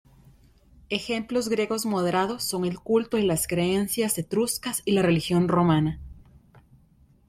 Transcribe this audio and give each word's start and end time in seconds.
Ejemplos 0.89 1.47
griegos 1.47 1.85
moderados 1.85 2.43
son 2.43 2.65
el 2.65 2.79
culto 2.79 3.19
y 3.19 3.21
las 3.21 3.45
creencias 3.45 4.17
etruscas 4.17 4.81
y 4.83 4.93
la 4.93 5.03
religión 5.03 5.47
romana. 5.47 5.99